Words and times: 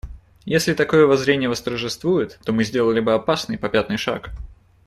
Если 0.45 0.73
такое 0.73 1.05
воззрение 1.05 1.47
восторжествует, 1.47 2.39
то 2.43 2.51
мы 2.53 2.63
сделали 2.63 2.99
бы 3.01 3.13
опасный 3.13 3.59
попятный 3.59 3.97
шаг. 3.97 4.31